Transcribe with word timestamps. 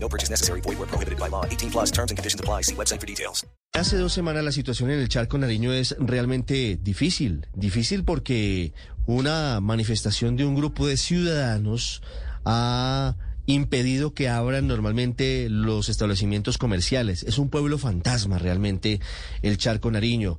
No 0.00 0.08
purchase 0.08 0.30
necessary. 0.30 0.60
Void 0.62 0.78
where 0.78 0.88
prohibited 0.88 1.18
by 1.18 1.28
law. 1.28 1.44
18 1.44 1.70
plus 1.70 1.90
terms 1.90 2.10
and 2.10 2.16
conditions 2.16 2.40
apply. 2.40 2.62
See 2.62 2.74
website 2.74 3.00
for 3.00 3.06
details. 3.06 3.44
Hace 3.74 3.96
dos 3.96 4.12
semanas 4.12 4.42
la 4.44 4.52
situación 4.52 4.90
en 4.90 4.98
el 4.98 5.08
Charco 5.08 5.38
Nariño 5.38 5.72
es 5.72 5.94
realmente 6.00 6.78
difícil. 6.82 7.46
Difícil 7.54 8.02
porque 8.04 8.72
una 9.06 9.60
manifestación 9.60 10.36
de 10.36 10.46
un 10.46 10.54
grupo 10.54 10.86
de 10.86 10.96
ciudadanos 10.96 12.02
ha 12.44 13.16
impedido 13.46 14.12
que 14.12 14.28
abran 14.28 14.66
normalmente 14.66 15.48
los 15.48 15.88
establecimientos 15.88 16.58
comerciales. 16.58 17.22
Es 17.22 17.38
un 17.38 17.48
pueblo 17.48 17.78
fantasma 17.78 18.38
realmente 18.38 19.00
el 19.42 19.56
Charco 19.56 19.90
Nariño. 19.90 20.38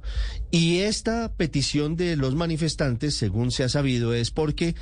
Y 0.52 0.80
esta 0.80 1.34
petición 1.34 1.95
de 1.95 2.16
los 2.16 2.36
manifestantes, 2.36 3.16
según 3.16 3.52
se 3.52 3.64
ha 3.64 3.70
sabido, 3.70 4.14
es 4.14 4.30
porque 4.30 4.76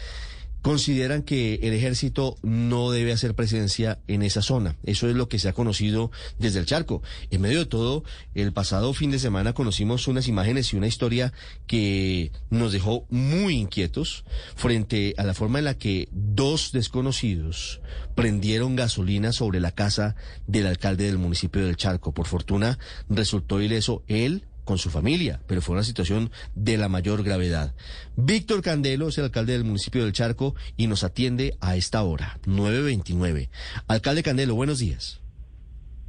consideran 0.67 1.23
que 1.23 1.61
el 1.63 1.71
ejército 1.71 2.35
no 2.43 2.91
debe 2.91 3.13
hacer 3.13 3.35
presencia 3.35 3.99
en 4.09 4.21
esa 4.21 4.41
zona. 4.41 4.75
Eso 4.83 5.07
es 5.07 5.15
lo 5.15 5.29
que 5.29 5.39
se 5.39 5.47
ha 5.47 5.53
conocido 5.53 6.11
desde 6.39 6.59
el 6.59 6.65
charco. 6.65 7.01
En 7.31 7.39
medio 7.39 7.59
de 7.59 7.67
todo, 7.67 8.03
el 8.35 8.51
pasado 8.51 8.93
fin 8.93 9.09
de 9.09 9.17
semana 9.17 9.53
conocimos 9.53 10.09
unas 10.09 10.27
imágenes 10.27 10.73
y 10.73 10.75
una 10.75 10.87
historia 10.87 11.31
que 11.67 12.33
nos 12.49 12.73
dejó 12.73 13.05
muy 13.09 13.55
inquietos 13.55 14.25
frente 14.57 15.13
a 15.17 15.23
la 15.23 15.33
forma 15.33 15.59
en 15.59 15.65
la 15.65 15.77
que 15.77 16.09
dos 16.11 16.73
desconocidos 16.73 17.79
prendieron 18.13 18.75
gasolina 18.75 19.31
sobre 19.31 19.61
la 19.61 19.71
casa 19.71 20.17
del 20.47 20.67
alcalde 20.67 21.05
del 21.05 21.17
municipio 21.17 21.65
del 21.65 21.77
Charco. 21.77 22.13
Por 22.13 22.25
fortuna 22.25 22.77
resultó 23.07 23.61
ileso 23.61 24.03
él 24.09 24.46
con 24.67 24.77
su 24.77 24.91
familia, 24.91 25.39
pero 25.47 25.61
fue 25.61 25.73
una 25.73 25.83
situación 25.83 26.29
de 26.53 26.77
la 26.77 26.89
mayor 26.89 27.23
gravedad. 27.23 27.73
Víctor 28.17 28.61
Candelo 28.61 29.07
es 29.07 29.17
el 29.17 29.23
alcalde 29.23 29.53
del 29.53 29.63
municipio 29.63 30.03
del 30.03 30.13
Charco 30.13 30.53
y 30.75 30.85
nos 30.85 31.03
atiende 31.03 31.55
a 31.61 31.75
esta 31.75 32.03
hora, 32.03 32.37
9.29. 32.45 33.49
Alcalde 33.87 34.21
Candelo, 34.21 34.53
buenos 34.53 34.77
días. 34.77 35.21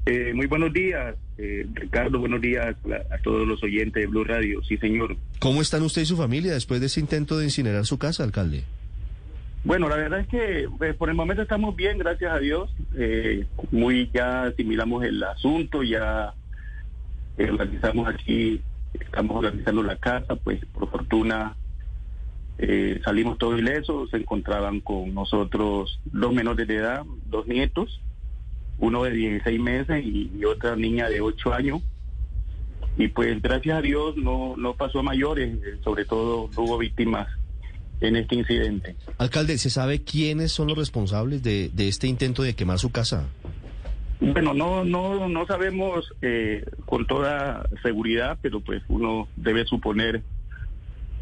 Eh, 0.06 0.32
muy 0.34 0.46
buenos 0.46 0.72
días, 0.72 1.14
eh, 1.38 1.66
Ricardo, 1.72 2.18
buenos 2.18 2.40
días 2.40 2.66
a, 2.66 3.14
a 3.14 3.18
todos 3.22 3.46
los 3.46 3.62
oyentes 3.62 4.02
de 4.02 4.06
Blue 4.06 4.24
Radio. 4.24 4.62
Sí, 4.64 4.76
señor. 4.78 5.16
¿Cómo 5.38 5.62
están 5.62 5.82
usted 5.82 6.02
y 6.02 6.06
su 6.06 6.16
familia 6.16 6.52
después 6.52 6.80
de 6.80 6.86
ese 6.86 7.00
intento 7.00 7.38
de 7.38 7.44
incinerar 7.44 7.86
su 7.86 7.98
casa, 7.98 8.24
alcalde? 8.24 8.64
Bueno, 9.64 9.88
la 9.88 9.96
verdad 9.96 10.20
es 10.20 10.28
que 10.28 10.68
pues, 10.78 10.94
por 10.96 11.10
el 11.10 11.14
momento 11.14 11.42
estamos 11.42 11.76
bien, 11.76 11.98
gracias 11.98 12.32
a 12.32 12.38
Dios. 12.38 12.70
Eh, 12.96 13.44
muy 13.70 14.10
ya 14.12 14.44
asimilamos 14.44 15.04
el 15.04 15.22
asunto, 15.22 15.82
ya 15.82 16.32
organizamos 17.44 18.08
aquí, 18.08 18.60
estamos 18.94 19.36
organizando 19.36 19.82
la 19.82 19.96
casa, 19.96 20.36
pues 20.36 20.64
por 20.66 20.90
fortuna 20.90 21.56
eh, 22.58 23.00
salimos 23.04 23.38
todos 23.38 23.58
ilesos, 23.58 24.10
se 24.10 24.16
encontraban 24.16 24.80
con 24.80 25.14
nosotros 25.14 26.00
dos 26.06 26.32
menores 26.32 26.66
de 26.66 26.76
edad, 26.76 27.04
dos 27.26 27.46
nietos, 27.46 28.00
uno 28.78 29.04
de 29.04 29.12
16 29.12 29.60
meses 29.60 30.04
y, 30.04 30.32
y 30.36 30.44
otra 30.44 30.74
niña 30.76 31.08
de 31.08 31.20
8 31.20 31.54
años. 31.54 31.82
Y 32.96 33.08
pues 33.08 33.40
gracias 33.40 33.78
a 33.78 33.80
Dios 33.80 34.16
no, 34.16 34.56
no 34.56 34.74
pasó 34.74 35.00
a 35.00 35.02
mayores, 35.04 35.54
eh, 35.54 35.78
sobre 35.84 36.04
todo 36.04 36.50
no 36.56 36.62
hubo 36.62 36.78
víctimas 36.78 37.28
en 38.00 38.16
este 38.16 38.34
incidente. 38.34 38.96
Alcalde, 39.18 39.58
¿se 39.58 39.70
sabe 39.70 40.02
quiénes 40.02 40.50
son 40.50 40.68
los 40.68 40.78
responsables 40.78 41.42
de, 41.42 41.70
de 41.72 41.88
este 41.88 42.08
intento 42.08 42.42
de 42.42 42.54
quemar 42.54 42.78
su 42.78 42.90
casa? 42.90 43.28
Bueno, 44.20 44.52
no, 44.52 44.84
no, 44.84 45.28
no 45.28 45.46
sabemos 45.46 46.12
eh, 46.22 46.64
con 46.86 47.06
toda 47.06 47.68
seguridad, 47.82 48.38
pero 48.42 48.60
pues 48.60 48.82
uno 48.88 49.28
debe 49.36 49.64
suponer 49.64 50.22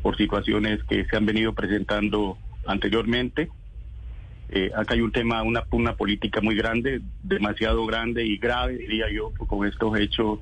por 0.03 0.17
situaciones 0.17 0.83
que 0.85 1.05
se 1.05 1.17
han 1.17 1.27
venido 1.27 1.53
presentando 1.53 2.39
anteriormente. 2.67 3.51
Eh, 4.49 4.71
acá 4.75 4.95
hay 4.95 5.01
un 5.01 5.13
tema, 5.13 5.43
una, 5.43 5.97
política 5.97 6.41
muy 6.41 6.55
grande, 6.55 7.01
demasiado 7.23 7.85
grande 7.87 8.25
y 8.25 8.39
grave, 8.39 8.77
diría 8.77 9.11
yo, 9.11 9.33
con 9.33 9.67
estos 9.67 9.99
hechos, 9.99 10.39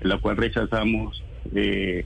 la 0.00 0.18
cual 0.18 0.36
rechazamos. 0.36 1.22
Eh, 1.54 2.04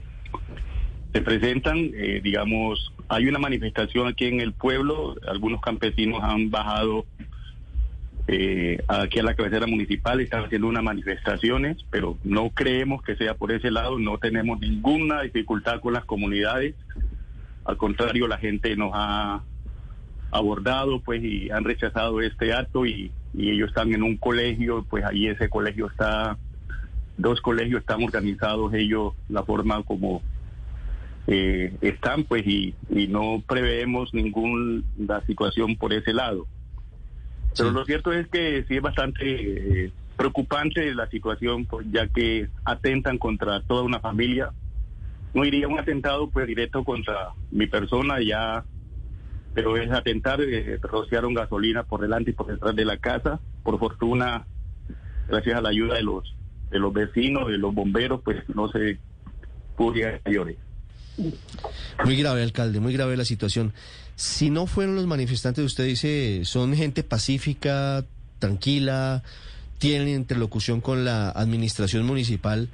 se 1.11 1.21
presentan, 1.21 1.77
eh, 1.95 2.21
digamos, 2.23 2.93
hay 3.07 3.27
una 3.27 3.39
manifestación 3.39 4.07
aquí 4.07 4.25
en 4.25 4.39
el 4.39 4.53
pueblo, 4.53 5.15
algunos 5.27 5.61
campesinos 5.61 6.19
han 6.21 6.51
bajado 6.51 7.05
eh, 8.31 8.83
aquí 8.87 9.17
a 9.17 9.23
la 9.23 9.33
cabecera 9.33 9.65
municipal, 9.65 10.21
están 10.21 10.45
haciendo 10.45 10.67
unas 10.67 10.83
manifestaciones, 10.83 11.77
pero 11.89 12.15
no 12.23 12.51
creemos 12.51 13.01
que 13.01 13.15
sea 13.15 13.33
por 13.33 13.51
ese 13.51 13.71
lado, 13.71 13.97
no 13.97 14.19
tenemos 14.19 14.59
ninguna 14.59 15.23
dificultad 15.23 15.81
con 15.81 15.93
las 15.93 16.05
comunidades, 16.05 16.75
al 17.65 17.77
contrario, 17.77 18.27
la 18.27 18.37
gente 18.37 18.75
nos 18.75 18.91
ha 18.93 19.41
abordado 20.29 20.99
pues 20.99 21.23
y 21.23 21.49
han 21.49 21.63
rechazado 21.63 22.21
este 22.21 22.53
acto 22.53 22.85
y, 22.85 23.11
ellos 23.35 23.69
están 23.69 23.93
en 23.93 24.03
un 24.03 24.17
colegio, 24.17 24.85
pues 24.87 25.03
ahí 25.05 25.27
ese 25.27 25.49
colegio 25.49 25.87
está, 25.87 26.37
dos 27.17 27.41
colegios 27.41 27.81
están 27.81 28.03
organizados 28.03 28.73
ellos, 28.75 29.13
la 29.27 29.43
forma 29.43 29.81
como 29.83 30.21
eh, 31.25 31.73
están 31.81 32.25
pues 32.25 32.45
y 32.45 32.75
no 32.89 33.43
preveemos 33.47 34.13
ninguna 34.13 34.83
situación 35.25 35.75
por 35.77 35.93
ese 35.93 36.13
lado. 36.13 36.45
Pero 37.59 37.71
lo 37.71 37.85
cierto 37.85 38.13
es 38.13 38.27
que 38.29 38.63
sí 38.67 38.77
es 38.77 38.81
bastante 38.81 39.85
eh, 39.85 39.91
preocupante 40.15 40.93
la 40.95 41.07
situación, 41.07 41.65
pues, 41.65 41.85
ya 41.91 42.07
que 42.07 42.49
atentan 42.63 43.17
contra 43.17 43.61
toda 43.61 43.83
una 43.83 43.99
familia. 43.99 44.51
No 45.33 45.45
iría 45.45 45.67
un 45.67 45.77
atentado 45.77 46.29
pues 46.29 46.47
directo 46.47 46.83
contra 46.83 47.33
mi 47.51 47.67
persona 47.67 48.19
ya, 48.21 48.63
pero 49.53 49.77
es 49.77 49.91
atentar, 49.91 50.41
eh, 50.41 50.79
rociaron 50.81 51.33
gasolina 51.33 51.83
por 51.83 52.01
delante 52.01 52.31
y 52.31 52.33
por 52.33 52.47
detrás 52.47 52.75
de 52.75 52.85
la 52.85 52.97
casa. 52.97 53.39
Por 53.63 53.77
fortuna, 53.77 54.47
gracias 55.27 55.57
a 55.57 55.61
la 55.61 55.69
ayuda 55.69 55.95
de 55.95 56.03
los 56.03 56.35
de 56.71 56.79
los 56.79 56.93
vecinos, 56.93 57.47
de 57.47 57.57
los 57.57 57.73
bomberos, 57.73 58.21
pues 58.23 58.47
no 58.49 58.69
se 58.69 58.99
pudo 59.75 59.93
llegar 59.93 60.15
a 60.15 60.21
mayores. 60.29 60.57
Muy 62.05 62.15
grave, 62.15 62.43
alcalde, 62.43 62.79
muy 62.79 62.93
grave 62.93 63.17
la 63.17 63.25
situación. 63.25 63.73
Si 64.15 64.49
no 64.49 64.67
fueron 64.67 64.95
los 64.95 65.07
manifestantes, 65.07 65.63
usted 65.63 65.85
dice, 65.85 66.41
son 66.43 66.75
gente 66.75 67.03
pacífica, 67.03 68.05
tranquila, 68.39 69.23
tienen 69.77 70.09
interlocución 70.09 70.81
con 70.81 71.05
la 71.05 71.29
administración 71.29 72.05
municipal. 72.05 72.69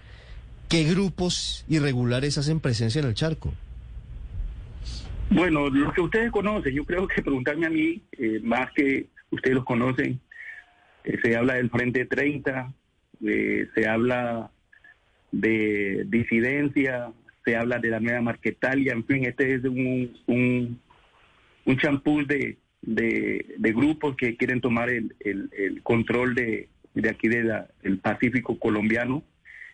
¿Qué 0.69 0.83
grupos 0.83 1.65
irregulares 1.67 2.37
hacen 2.37 2.59
presencia 2.59 2.99
en 2.99 3.07
el 3.07 3.13
charco? 3.13 3.53
Bueno, 5.29 5.69
los 5.69 5.93
que 5.93 6.01
ustedes 6.01 6.31
conocen, 6.31 6.73
yo 6.73 6.85
creo 6.85 7.07
que 7.07 7.21
preguntarme 7.21 7.65
a 7.65 7.69
mí, 7.69 8.01
eh, 8.11 8.39
más 8.43 8.71
que 8.73 9.07
ustedes 9.31 9.55
los 9.55 9.65
conocen, 9.65 10.19
eh, 11.03 11.17
se 11.23 11.35
habla 11.35 11.55
del 11.55 11.69
Frente 11.69 12.05
30, 12.05 12.73
eh, 13.25 13.67
se 13.73 13.87
habla 13.87 14.51
de 15.31 16.05
disidencia, 16.07 17.11
se 17.45 17.55
habla 17.55 17.77
de 17.79 17.89
la 17.89 17.99
nueva 17.99 18.21
Marquetalia, 18.21 18.93
en 18.93 19.05
fin, 19.05 19.23
este 19.25 19.53
es 19.53 19.63
un 19.63 20.17
un, 20.25 20.81
un 21.65 21.77
champú 21.77 22.25
de, 22.25 22.57
de, 22.81 23.45
de 23.57 23.73
grupos 23.73 24.15
que 24.15 24.35
quieren 24.35 24.61
tomar 24.61 24.89
el, 24.89 25.15
el, 25.19 25.81
control 25.83 26.33
de, 26.35 26.69
de 26.95 27.09
aquí 27.09 27.27
del 27.27 27.51
el 27.83 27.99
Pacífico 27.99 28.57
colombiano, 28.59 29.23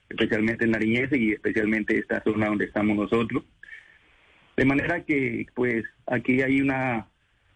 especialmente 0.10 0.66
en 0.66 0.72
Nariñez 0.72 1.10
y 1.14 1.32
especialmente 1.32 1.98
esta 1.98 2.22
zona 2.24 2.48
donde 2.48 2.66
estamos 2.66 2.96
nosotros. 2.98 3.44
De 4.58 4.66
manera 4.66 5.04
que, 5.06 5.46
pues, 5.56 5.86
aquí 6.08 6.42
hay 6.42 6.60
una, 6.62 7.08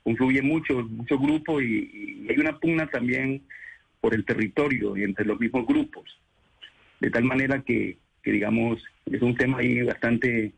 confluye 0.03 0.41
mucho, 0.41 0.83
muchos 0.83 1.19
grupos 1.19 1.61
y, 1.61 2.25
y 2.25 2.27
hay 2.29 2.38
una 2.38 2.57
pugna 2.57 2.88
también 2.88 3.44
por 4.00 4.13
el 4.13 4.23
territorio 4.23 4.95
y 4.95 5.03
entre 5.03 5.25
los 5.25 5.39
mismos 5.39 5.68
grupos. 5.68 6.06
De 7.01 7.09
tal 7.09 7.25
manera 7.25 7.61
que, 7.63 7.97
que 8.25 8.31
digamos, 8.31 8.83
es 9.06 9.22
un 9.22 9.36
tema 9.36 9.60
ahí 9.60 9.83
bastante, 9.83 10.51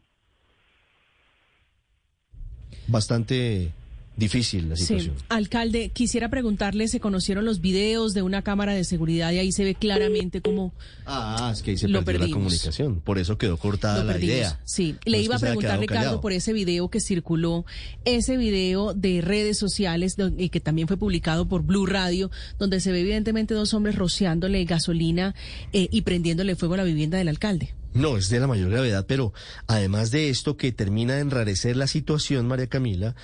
Bastante 2.88 3.70
difícil 4.18 4.68
la 4.70 4.76
situación. 4.76 5.16
Sí. 5.18 5.26
Alcalde, 5.30 5.90
quisiera 5.90 6.30
preguntarle, 6.30 6.88
¿se 6.90 7.00
conocieron 7.00 7.46
los 7.46 7.62
videos 7.62 8.14
de 8.14 8.24
una 8.24 8.42
cámara 8.42 8.74
de 8.74 8.84
seguridad 8.84 9.32
y 9.32 9.38
ahí 9.40 9.52
se 9.52 9.64
ve 9.64 9.76
claramente 9.76 10.42
cómo 10.42 10.74
Ah, 11.06 11.52
es 11.54 11.62
que 11.62 11.72
ahí 11.72 11.78
se 11.78 11.88
Lo 11.88 12.00
perdió 12.04 12.20
la 12.20 12.26
perdimos. 12.26 12.44
comunicación, 12.44 13.00
por 13.00 13.18
eso 13.20 13.38
quedó 13.38 13.58
cortada 13.58 14.04
la 14.04 14.18
idea. 14.20 14.60
Sí, 14.66 14.94
No 15.06 15.12
le 15.12 15.22
iba 15.22 15.36
a 15.36 15.40
preguntar, 15.40 15.80
Ricardo, 15.80 16.02
callado. 16.02 16.22
por 16.22 16.34
ese 16.34 16.52
video 16.52 16.90
que 16.90 17.00
circuló, 17.00 17.66
ese 18.04 18.36
video 18.38 18.94
de 18.94 19.22
redes 19.22 19.58
sociales 19.58 20.16
y 20.38 20.50
que 20.50 20.60
también 20.60 20.88
fue 20.88 20.98
publicado 20.98 21.48
por 21.48 21.62
Blue 21.64 21.86
Radio, 21.86 22.30
donde 22.60 22.80
se 22.82 22.92
ve 22.92 23.02
evidentemente 23.02 23.54
dos 23.54 23.74
hombres 23.74 23.96
rociándole 23.96 24.66
gasolina 24.66 25.36
eh, 25.74 25.88
y 25.92 26.02
prendiéndole 26.02 26.56
fuego 26.56 26.74
a 26.74 26.78
la 26.78 26.84
vivienda 26.84 27.18
del 27.18 27.28
alcalde. 27.30 27.74
No, 27.94 28.16
es 28.18 28.30
de 28.30 28.40
la 28.40 28.46
mayor 28.48 28.70
gravedad, 28.70 29.06
pero 29.08 29.34
además 29.66 30.12
de 30.12 30.30
esto 30.30 30.56
que 30.58 30.72
termina 30.72 31.16
de 31.16 31.22
enrarecer 31.22 31.76
la 31.78 31.88
situación, 31.88 32.48
María 32.48 32.68
Camila, 32.68 33.16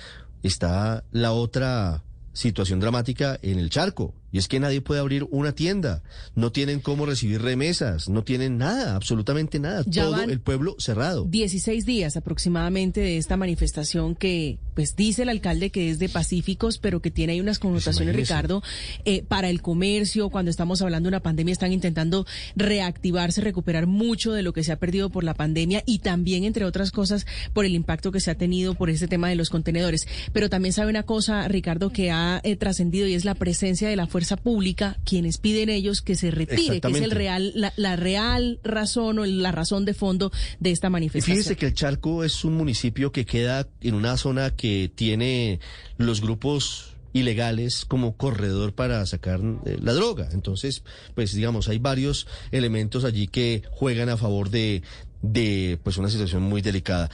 está 0.44 1.04
la 1.10 1.32
otra 1.32 2.04
situación 2.32 2.78
dramática 2.78 3.38
en 3.42 3.58
el 3.58 3.70
charco. 3.70 4.14
Y 4.34 4.38
es 4.38 4.48
que 4.48 4.58
nadie 4.58 4.80
puede 4.80 4.98
abrir 4.98 5.28
una 5.30 5.52
tienda, 5.52 6.02
no 6.34 6.50
tienen 6.50 6.80
cómo 6.80 7.06
recibir 7.06 7.40
remesas, 7.40 8.08
no 8.08 8.24
tienen 8.24 8.58
nada, 8.58 8.96
absolutamente 8.96 9.60
nada. 9.60 9.84
Ya 9.86 10.06
Todo 10.06 10.22
el 10.24 10.40
pueblo 10.40 10.74
cerrado. 10.80 11.24
16 11.24 11.86
días 11.86 12.16
aproximadamente 12.16 13.00
de 13.00 13.16
esta 13.16 13.36
manifestación 13.36 14.16
que, 14.16 14.58
pues 14.74 14.96
dice 14.96 15.22
el 15.22 15.28
alcalde 15.28 15.70
que 15.70 15.88
es 15.88 16.00
de 16.00 16.08
pacíficos, 16.08 16.78
pero 16.78 17.00
que 17.00 17.12
tiene 17.12 17.34
ahí 17.34 17.40
unas 17.40 17.60
connotaciones, 17.60 18.12
imagínese. 18.12 18.34
Ricardo, 18.34 18.62
eh, 19.04 19.22
para 19.22 19.48
el 19.50 19.62
comercio. 19.62 20.28
Cuando 20.30 20.50
estamos 20.50 20.82
hablando 20.82 21.06
de 21.06 21.10
una 21.10 21.22
pandemia, 21.22 21.52
están 21.52 21.72
intentando 21.72 22.26
reactivarse, 22.56 23.40
recuperar 23.40 23.86
mucho 23.86 24.32
de 24.32 24.42
lo 24.42 24.52
que 24.52 24.64
se 24.64 24.72
ha 24.72 24.80
perdido 24.80 25.10
por 25.10 25.22
la 25.22 25.34
pandemia 25.34 25.84
y 25.86 26.00
también, 26.00 26.42
entre 26.42 26.64
otras 26.64 26.90
cosas, 26.90 27.24
por 27.52 27.66
el 27.66 27.76
impacto 27.76 28.10
que 28.10 28.18
se 28.18 28.32
ha 28.32 28.34
tenido 28.34 28.74
por 28.74 28.90
este 28.90 29.06
tema 29.06 29.28
de 29.28 29.36
los 29.36 29.48
contenedores. 29.48 30.08
Pero 30.32 30.50
también 30.50 30.72
sabe 30.72 30.90
una 30.90 31.04
cosa, 31.04 31.46
Ricardo, 31.46 31.90
que 31.90 32.10
ha 32.10 32.40
eh, 32.42 32.56
trascendido 32.56 33.06
y 33.06 33.14
es 33.14 33.24
la 33.24 33.36
presencia 33.36 33.88
de 33.88 33.94
la 33.94 34.08
fuerza 34.08 34.23
pública, 34.36 34.98
quienes 35.04 35.38
piden 35.38 35.68
ellos 35.68 36.02
que 36.02 36.14
se 36.16 36.30
retire, 36.30 36.80
que 36.80 36.88
es 36.88 37.00
el 37.00 37.10
real, 37.10 37.52
la, 37.54 37.72
la 37.76 37.96
real 37.96 38.58
razón 38.64 39.18
o 39.18 39.24
la 39.24 39.52
razón 39.52 39.84
de 39.84 39.94
fondo 39.94 40.32
de 40.60 40.70
esta 40.70 40.88
Y 40.88 40.90
manifestación. 40.90 41.36
fíjese 41.36 41.56
que 41.56 41.66
el 41.66 41.74
Charco 41.74 42.24
es 42.24 42.44
un 42.44 42.54
municipio 42.54 43.12
que 43.12 43.24
queda 43.24 43.68
en 43.80 43.94
una 43.94 44.16
zona 44.16 44.50
que 44.50 44.90
tiene 44.94 45.60
los 45.98 46.20
grupos 46.20 46.94
ilegales 47.12 47.84
como 47.84 48.16
corredor 48.16 48.74
para 48.74 49.06
sacar 49.06 49.40
eh, 49.64 49.78
la 49.80 49.92
droga. 49.92 50.28
Entonces, 50.32 50.82
pues 51.14 51.32
digamos, 51.32 51.68
hay 51.68 51.78
varios 51.78 52.26
elementos 52.50 53.04
allí 53.04 53.28
que 53.28 53.62
juegan 53.70 54.08
a 54.08 54.16
favor 54.16 54.50
de, 54.50 54.82
de 55.24 55.78
pues 55.82 55.96
una 55.96 56.08
situación 56.08 56.42
muy 56.42 56.60
delicada. 56.60 57.10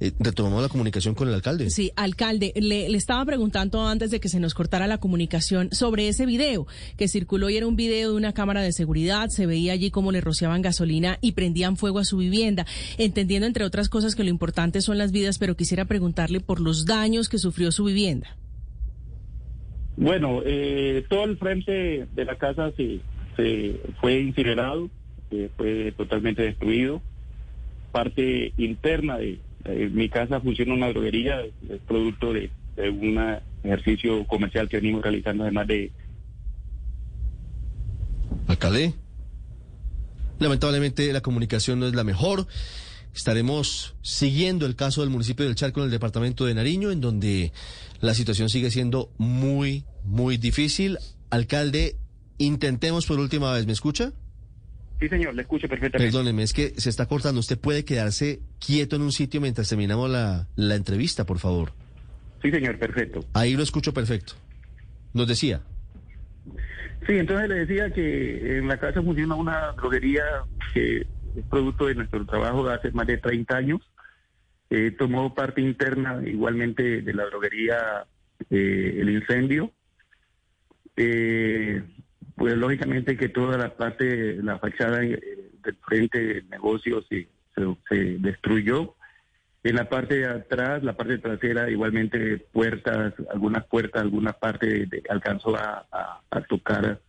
Eh, 0.00 0.12
retomamos 0.18 0.60
la 0.60 0.68
comunicación 0.68 1.14
con 1.14 1.28
el 1.28 1.34
alcalde. 1.34 1.70
Sí, 1.70 1.92
alcalde, 1.96 2.52
le, 2.56 2.88
le 2.88 2.98
estaba 2.98 3.24
preguntando 3.24 3.86
antes 3.86 4.10
de 4.10 4.20
que 4.20 4.28
se 4.28 4.40
nos 4.40 4.52
cortara 4.52 4.86
la 4.86 4.98
comunicación 4.98 5.70
sobre 5.72 6.08
ese 6.08 6.26
video 6.26 6.66
que 6.96 7.08
circuló 7.08 7.48
y 7.48 7.56
era 7.56 7.66
un 7.66 7.76
video 7.76 8.10
de 8.10 8.16
una 8.16 8.32
cámara 8.32 8.60
de 8.60 8.72
seguridad, 8.72 9.28
se 9.28 9.46
veía 9.46 9.72
allí 9.72 9.90
cómo 9.90 10.12
le 10.12 10.20
rociaban 10.20 10.62
gasolina 10.62 11.18
y 11.20 11.32
prendían 11.32 11.76
fuego 11.76 12.00
a 12.00 12.04
su 12.04 12.18
vivienda, 12.18 12.66
entendiendo 12.98 13.46
entre 13.46 13.64
otras 13.64 13.88
cosas 13.88 14.14
que 14.14 14.24
lo 14.24 14.30
importante 14.30 14.80
son 14.80 14.98
las 14.98 15.12
vidas, 15.12 15.38
pero 15.38 15.56
quisiera 15.56 15.84
preguntarle 15.84 16.40
por 16.40 16.60
los 16.60 16.84
daños 16.86 17.28
que 17.28 17.38
sufrió 17.38 17.70
su 17.72 17.84
vivienda. 17.84 18.36
Bueno, 19.96 20.42
eh, 20.44 21.04
todo 21.08 21.24
el 21.24 21.38
frente 21.38 22.08
de 22.12 22.24
la 22.24 22.36
casa 22.36 22.72
se, 22.76 23.00
se 23.36 23.80
fue 24.00 24.20
incinerado, 24.20 24.90
eh, 25.30 25.48
fue 25.56 25.94
totalmente 25.96 26.42
destruido. 26.42 27.00
Parte 27.94 28.52
interna 28.56 29.18
de 29.18 29.38
mi 29.92 30.08
casa 30.08 30.40
funciona 30.40 30.74
una 30.74 30.88
droguería, 30.88 31.42
es 31.42 31.80
producto 31.86 32.32
de 32.32 32.50
un 32.76 33.38
ejercicio 33.62 34.26
comercial 34.26 34.68
que 34.68 34.78
venimos 34.78 35.00
realizando 35.00 35.44
además 35.44 35.68
de 35.68 35.92
Alcalde. 38.48 38.94
Lamentablemente 40.40 41.12
la 41.12 41.20
comunicación 41.20 41.78
no 41.78 41.86
es 41.86 41.94
la 41.94 42.02
mejor. 42.02 42.48
Estaremos 43.14 43.94
siguiendo 44.02 44.66
el 44.66 44.74
caso 44.74 45.02
del 45.02 45.10
municipio 45.10 45.46
del 45.46 45.54
Charco 45.54 45.78
en 45.78 45.84
el 45.84 45.92
departamento 45.92 46.46
de 46.46 46.54
Nariño, 46.54 46.90
en 46.90 47.00
donde 47.00 47.52
la 48.00 48.12
situación 48.14 48.48
sigue 48.48 48.72
siendo 48.72 49.12
muy, 49.18 49.84
muy 50.02 50.36
difícil. 50.36 50.98
Alcalde, 51.30 51.96
intentemos 52.38 53.06
por 53.06 53.20
última 53.20 53.52
vez, 53.52 53.66
¿me 53.66 53.72
escucha? 53.72 54.12
Sí, 55.00 55.08
señor, 55.08 55.34
le 55.34 55.42
escucho 55.42 55.68
perfectamente. 55.68 56.12
Perdóneme, 56.12 56.42
es 56.42 56.52
que 56.52 56.74
se 56.76 56.88
está 56.88 57.06
cortando. 57.06 57.40
Usted 57.40 57.58
puede 57.58 57.84
quedarse 57.84 58.40
quieto 58.58 58.96
en 58.96 59.02
un 59.02 59.12
sitio 59.12 59.40
mientras 59.40 59.68
terminamos 59.68 60.08
la, 60.08 60.46
la 60.56 60.74
entrevista, 60.76 61.24
por 61.24 61.38
favor. 61.38 61.72
Sí, 62.42 62.50
señor, 62.50 62.78
perfecto. 62.78 63.20
Ahí 63.32 63.56
lo 63.56 63.62
escucho 63.62 63.92
perfecto. 63.92 64.34
Nos 65.12 65.26
decía. 65.26 65.62
Sí, 67.06 67.12
entonces 67.18 67.48
le 67.48 67.66
decía 67.66 67.90
que 67.90 68.58
en 68.58 68.68
la 68.68 68.78
casa 68.78 69.02
funciona 69.02 69.34
una 69.34 69.72
droguería 69.72 70.22
que 70.72 71.06
es 71.36 71.44
producto 71.50 71.86
de 71.86 71.96
nuestro 71.96 72.24
trabajo 72.24 72.66
de 72.66 72.74
hace 72.74 72.90
más 72.92 73.06
de 73.06 73.18
30 73.18 73.56
años. 73.56 73.80
Eh, 74.70 74.90
tomó 74.98 75.34
parte 75.34 75.60
interna 75.60 76.20
igualmente 76.24 77.02
de 77.02 77.14
la 77.14 77.24
droguería 77.26 78.06
eh, 78.50 78.98
el 79.00 79.10
incendio. 79.10 79.70
Eh, 80.96 81.82
pues 82.36 82.56
lógicamente 82.56 83.16
que 83.16 83.28
toda 83.28 83.56
la 83.56 83.74
parte, 83.76 84.36
la 84.42 84.58
fachada 84.58 85.04
eh, 85.04 85.20
del 85.62 85.76
frente 85.76 86.18
del 86.24 86.48
negocio 86.50 87.02
se, 87.08 87.28
destruyó. 88.18 88.96
En 89.62 89.76
la 89.76 89.88
parte 89.88 90.16
de 90.16 90.26
atrás, 90.26 90.82
la 90.82 90.96
parte 90.96 91.18
trasera, 91.18 91.70
igualmente 91.70 92.38
puertas, 92.52 93.14
algunas 93.32 93.64
puertas, 93.66 94.02
alguna 94.02 94.32
parte 94.32 94.86
de- 94.86 95.02
alcanzó 95.08 95.56
a 95.56 96.18
tocar 96.48 97.00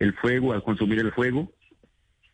el 0.00 0.14
fuego, 0.14 0.52
a 0.54 0.64
consumir 0.64 0.98
el 0.98 1.12
fuego. 1.12 1.52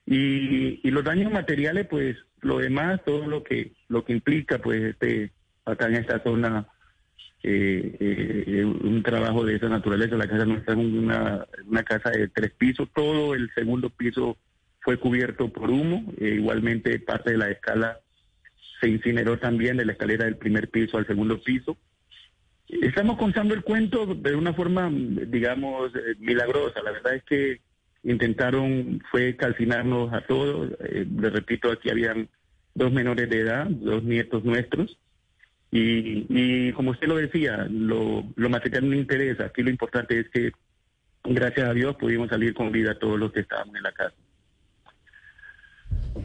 Y, 0.07 0.81
y 0.87 0.91
los 0.93 1.05
daños 1.05 1.33
materiales, 1.33 1.87
pues 1.89 2.17
lo 2.41 2.59
demás, 2.59 3.01
todo 3.05 3.27
lo 3.27 3.43
que 3.43 3.73
lo 3.89 4.05
que 4.05 4.13
implica, 4.13 4.59
pues 4.59 4.83
este 4.83 5.33
acá 5.65 5.89
en 5.89 5.97
esta 5.97 6.23
zona 6.23 6.69
eh, 7.49 7.97
eh, 8.01 8.65
un 8.65 9.05
trabajo 9.05 9.45
de 9.45 9.55
esa 9.55 9.69
naturaleza. 9.69 10.17
La 10.17 10.27
casa 10.27 10.45
nuestra 10.45 10.75
es 10.75 10.81
una, 10.81 11.47
una 11.65 11.85
casa 11.85 12.11
de 12.11 12.27
tres 12.27 12.51
pisos, 12.51 12.89
todo 12.93 13.35
el 13.35 13.49
segundo 13.55 13.89
piso 13.89 14.37
fue 14.81 14.99
cubierto 14.99 15.49
por 15.49 15.71
humo, 15.71 16.13
eh, 16.19 16.35
igualmente 16.39 16.99
parte 16.99 17.31
de 17.31 17.39
la 17.39 17.51
escala 17.51 18.01
se 18.81 18.89
incineró 18.89 19.39
también 19.39 19.77
de 19.77 19.85
la 19.85 19.93
escalera 19.93 20.25
del 20.25 20.37
primer 20.37 20.69
piso 20.71 20.99
al 20.99 21.07
segundo 21.07 21.41
piso. 21.41 21.77
Estamos 22.69 23.17
contando 23.17 23.55
el 23.55 23.63
cuento 23.63 24.07
de 24.07 24.35
una 24.35 24.53
forma, 24.53 24.91
digamos, 24.91 25.95
eh, 25.95 26.17
milagrosa. 26.19 26.83
La 26.83 26.91
verdad 26.91 27.15
es 27.15 27.23
que 27.23 27.61
intentaron, 28.03 29.01
fue 29.11 29.37
calcinarnos 29.37 30.13
a 30.13 30.23
todos. 30.23 30.73
Le 30.81 31.31
repito, 31.31 31.71
aquí 31.71 31.91
habían 31.91 32.29
dos 32.75 32.93
menores 32.93 33.31
de 33.31 33.41
edad, 33.41 33.67
dos 33.67 34.03
nietos 34.03 34.45
nuestros. 34.45 34.99
Y, 35.79 36.73
como 36.73 36.93
usted 36.93 37.07
lo 37.07 37.17
decía, 37.17 37.67
lo, 37.71 38.25
lo 38.35 38.49
material 38.49 38.89
no 38.89 38.95
interesa. 38.97 39.47
Aquí 39.47 39.63
lo 39.63 39.71
importante 39.71 40.19
es 40.19 40.29
que, 40.31 40.53
gracias 41.25 41.69
a 41.69 41.75
Dios, 41.75 41.97
pudimos 41.97 42.29
salir 42.29 42.55
con 42.55 42.73
vida 42.73 42.99
todos 42.99 43.19
los 43.19 43.33
que 43.33 43.41
estábamos 43.41 43.77
en 43.77 43.83
la 43.83 43.93
casa. 43.93 44.15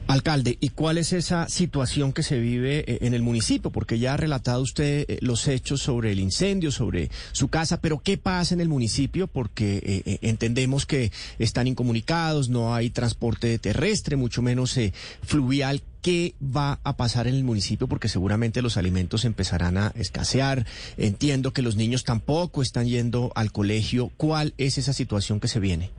Alcalde, 0.08 0.58
¿y 0.60 0.70
cuál 0.70 0.98
es 0.98 1.14
esa 1.14 1.48
situación 1.50 2.14
que 2.14 2.24
se 2.24 2.40
vive 2.40 2.80
eh, 2.88 3.00
en 3.02 3.14
el 3.14 3.22
municipio? 3.22 3.72
Porque 3.72 4.00
ya 4.00 4.14
ha 4.14 4.18
relatado 4.18 4.62
usted 4.62 5.06
eh, 5.08 5.18
los 5.22 5.48
hechos 5.48 5.82
sobre 5.82 6.12
el 6.12 6.20
incendio, 6.20 6.72
sobre 6.72 7.10
su 7.32 7.48
casa, 7.48 7.82
pero 7.82 8.00
¿qué 8.00 8.18
pasa 8.18 8.54
en 8.54 8.62
el 8.62 8.70
municipio? 8.70 9.28
Porque 9.28 9.82
eh, 10.06 10.20
entendemos 10.22 10.86
que 10.86 11.12
están 11.40 11.68
incomunicados, 11.68 12.50
no 12.50 12.74
hay 12.74 12.90
transporte 12.90 13.58
terrestre, 13.60 14.16
mucho 14.16 14.42
menos 14.42 14.78
fluvial. 15.24 15.82
¿Qué 16.02 16.34
va 16.42 16.80
a 16.84 16.98
pasar 16.98 17.28
en 17.28 17.36
el 17.36 17.44
municipio? 17.44 17.88
Porque 17.88 18.10
seguramente 18.10 18.64
los 18.64 18.76
alimentos 18.78 19.24
empezarán 19.24 19.78
a 19.78 19.92
escasear. 19.96 20.66
Entiendo 20.98 21.54
que 21.54 21.62
los 21.62 21.76
niños 21.76 22.04
tampoco 22.04 22.64
están 22.64 22.88
yendo 22.88 23.32
al 23.36 23.52
colegio. 23.52 24.12
¿Cuál 24.18 24.56
es 24.58 24.80
esa 24.80 24.94
situación 24.94 25.40
que 25.40 25.48
se 25.48 25.60
viene? 25.60 25.92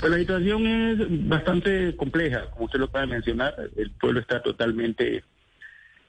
Pues 0.00 0.12
la 0.12 0.18
situación 0.18 0.66
es 0.66 1.28
bastante 1.28 1.96
compleja, 1.96 2.46
como 2.50 2.66
usted 2.66 2.78
lo 2.78 2.84
acaba 2.86 3.06
de 3.06 3.12
mencionar. 3.12 3.54
El 3.76 3.90
pueblo 3.92 4.20
está 4.20 4.40
totalmente 4.42 5.24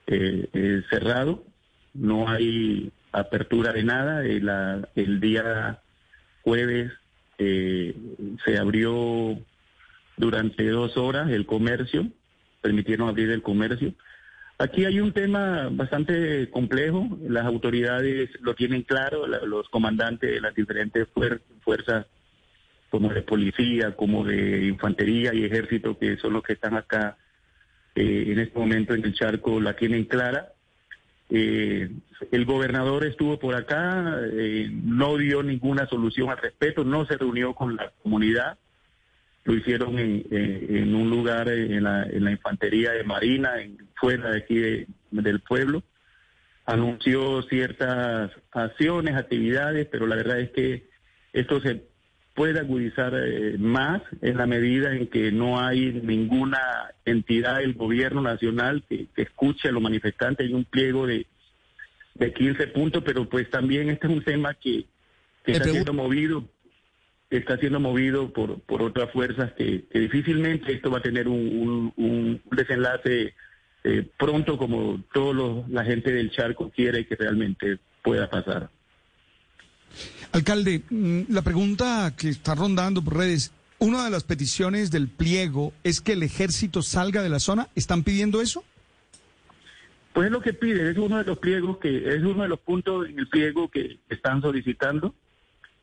eh, 0.08 0.50
eh, 0.53 0.81
cerrado, 0.89 1.43
no 1.93 2.29
hay 2.29 2.91
apertura 3.12 3.74
de 3.74 3.84
nada. 3.84 4.24
El 4.24 5.19
día 5.19 5.79
jueves 6.43 6.91
eh, 7.39 7.96
se 8.46 8.58
abrió 8.60 9.39
durante 10.17 10.67
dos 10.69 10.96
horas 10.98 11.29
el 11.31 11.46
comercio, 11.48 12.08
permitieron 12.62 13.10
abrir 13.10 13.31
el 13.31 13.41
comercio. 13.41 13.93
Aquí 14.60 14.84
hay 14.86 15.00
un 15.00 15.13
tema 15.13 15.69
bastante 15.72 16.50
complejo, 16.50 17.17
las 17.27 17.46
autoridades 17.46 18.29
lo 18.41 18.53
tienen 18.53 18.84
claro, 18.84 19.25
la- 19.25 19.39
los 19.46 19.67
comandantes 19.69 20.29
de 20.29 20.41
las 20.41 20.53
diferentes 20.53 21.08
fuer- 21.15 21.39
fuerzas 21.62 22.05
como 22.89 23.13
de 23.13 23.22
policía, 23.22 23.96
como 23.96 24.24
de 24.25 24.65
infantería 24.67 25.34
y 25.34 25.46
ejército, 25.46 25.98
que 25.98 26.17
son 26.17 26.34
los 26.34 26.43
que 26.43 26.53
están 26.53 26.75
acá 26.75 27.17
eh, 27.96 28.25
en 28.27 28.39
este 28.39 28.58
momento 28.58 28.93
en 28.93 29.03
el 29.05 29.13
charco, 29.13 29.60
la 29.60 29.75
tienen 29.75 30.05
clara. 30.05 30.53
Eh, 31.29 31.89
el 32.31 32.46
gobernador 32.46 33.05
estuvo 33.05 33.38
por 33.38 33.55
acá, 33.55 34.17
eh, 34.34 34.69
no 34.72 35.17
dio 35.17 35.43
ninguna 35.43 35.86
solución 35.88 36.29
al 36.29 36.38
respecto, 36.39 36.84
no 36.84 37.05
se 37.05 37.17
reunió 37.17 37.53
con 37.53 37.75
la 37.75 37.91
comunidad, 38.01 38.58
lo 39.46 39.53
hicieron 39.55 39.98
en, 40.00 40.96
un 40.96 41.10
lugar 41.10 41.50
eh, 41.50 41.75
en 41.75 41.84
la, 41.84 42.03
en 42.03 42.24
la 42.24 42.31
infantería 42.31 42.91
de 42.91 43.03
Marina, 43.03 43.51
fuera 43.96 44.31
de 44.31 44.38
aquí 44.39 44.55
de- 44.58 44.88
del 45.12 45.39
pueblo. 45.41 45.84
Anunció 46.65 47.41
ciertas 47.43 48.31
acciones, 48.51 49.15
actividades, 49.15 49.88
pero 49.91 50.05
la 50.05 50.15
verdad 50.15 50.39
es 50.39 50.51
que 50.51 50.88
esto 51.34 51.60
se 51.62 51.88
puede 52.39 52.58
agudizar 52.62 53.13
eh, 53.22 53.58
más 53.58 54.01
en 54.22 54.38
la 54.38 54.46
medida 54.46 54.96
en 54.96 55.08
que 55.08 55.29
no 55.29 55.60
hay 55.60 55.91
ninguna 55.91 56.58
entidad 57.03 57.58
del 57.58 57.74
gobierno 57.74 58.22
nacional 58.22 58.81
que, 58.88 59.08
que 59.13 59.24
escuche 59.24 59.67
a 59.67 59.74
los 59.74 59.84
manifestantes. 59.84 60.48
Hay 60.48 60.53
un 60.53 60.63
pliego 60.63 61.05
de, 61.05 61.27
de 62.15 62.31
15 62.31 62.67
puntos, 62.67 63.03
pero 63.05 63.27
pues 63.27 63.50
también 63.50 63.89
este 63.89 64.08
es 64.08 64.13
un 64.13 64.24
tema 64.24 64.53
que, 64.53 64.86
está 65.48 65.65
siendo 65.74 65.91
movido 65.93 66.46
está 67.29 67.58
siendo 67.58 67.81
movido 67.81 68.31
por, 68.31 68.62
por 68.62 68.84
otras 68.84 69.12
fuerzas 69.12 69.51
que, 69.58 69.84
que 69.91 70.00
difícilmente 70.00 70.72
esto 70.72 70.89
va 70.89 71.00
a 71.00 71.01
tener 71.01 71.27
un, 71.27 71.36
un- 71.41 71.93
un 71.98 72.41
desenlace 72.55 73.34
eh, 73.84 74.08
pronto 74.17 74.58
como 74.58 75.03
toda 75.13 75.65
la 75.67 75.84
gente 75.84 76.13
del 76.13 76.31
charco 76.31 76.72
quiere 76.74 77.05
que 77.05 77.17
realmente 77.17 77.79
pueda 78.01 78.29
pasar. 78.29 78.69
Alcalde, 80.31 80.84
mm, 80.89 81.22
la 81.29 81.41
pregunta 81.41 82.13
que 82.17 82.29
está 82.29 82.55
rondando 82.55 83.03
por 83.03 83.17
redes, 83.17 83.51
una 83.79 84.03
de 84.05 84.12
las 84.12 84.24
peticiones 84.24 84.91
del 84.91 85.08
pliego 85.08 85.74
es 85.84 86.01
que 86.01 86.13
el 86.13 86.24
ejército 86.24 86.81
salga 86.81 87.22
de 87.24 87.29
la 87.29 87.39
zona. 87.39 87.67
¿Están 87.75 88.03
pidiendo 88.03 88.41
eso? 88.41 88.63
Pues 90.13 90.25
es 90.27 90.31
lo 90.31 90.41
que 90.41 90.53
pide, 90.53 90.89
es 90.91 90.98
uno 90.98 91.17
de 91.17 91.24
los 91.24 91.38
pliegos 91.38 91.77
que 91.77 92.10
es 92.10 92.24
uno 92.24 92.43
de 92.43 92.50
los 92.50 92.60
puntos 92.60 93.08
en 93.08 93.19
el 93.19 93.27
pliego 93.27 93.69
que 93.69 94.00
están 94.10 94.41
solicitando 94.41 95.13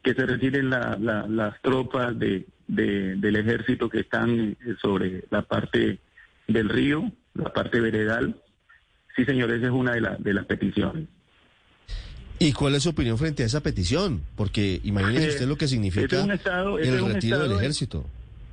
que 0.03 0.15
se 0.15 0.27
retiren 0.27 0.69
la- 0.71 0.97
la- 1.01 1.27
las 1.27 1.61
tropas 1.63 2.17
de, 2.19 2.47
de- 2.69 3.17
del 3.17 3.37
ejército 3.37 3.89
que 3.89 4.01
están 4.01 4.51
eh, 4.51 4.57
sobre 4.81 5.25
la 5.31 5.43
parte 5.43 5.99
del 6.47 6.69
río, 6.69 7.11
la 7.35 7.53
parte 7.53 7.81
veredal. 7.81 8.41
Sí, 9.17 9.25
señor, 9.25 9.51
esa 9.51 9.67
es 9.67 9.73
una 9.73 9.93
de, 9.95 10.17
de 10.19 10.35
las 10.35 10.45
peticiones. 10.47 11.09
¿Y 12.39 12.53
cuál 12.53 12.75
es 12.75 12.83
su 12.83 12.91
opinión 12.91 13.17
frente 13.19 13.43
a 13.43 13.47
esa 13.47 13.63
petición? 13.63 14.23
Porque 14.37 14.81
imagínese 14.85 15.27
Eh, 15.27 15.31
usted 15.31 15.47
lo 15.49 15.57
que 15.57 15.65
este 15.65 15.77
significa 15.77 16.17
es 16.19 16.25
un 16.25 16.31
estado- 16.33 16.79
este 16.79 16.89
el 16.91 16.97
es 16.97 17.03
un 17.03 17.13
retiro 17.15 17.39
del 17.41 17.53
ejército. 17.53 18.05